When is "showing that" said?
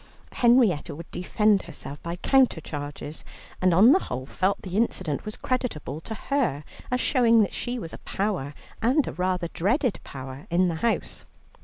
6.99-7.53